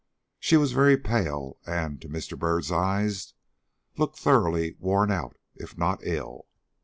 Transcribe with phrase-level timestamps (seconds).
[0.39, 2.35] She was very pale, and, to Mr.
[2.35, 3.35] Byrd's eyes,
[3.99, 6.47] looked thoroughly worn out, if not ill.